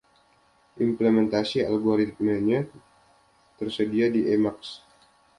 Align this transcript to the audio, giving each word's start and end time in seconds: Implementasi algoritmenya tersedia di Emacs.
Implementasi 0.85 1.59
algoritmenya 1.71 2.59
tersedia 3.61 4.07
di 4.15 4.21
Emacs. 4.35 4.69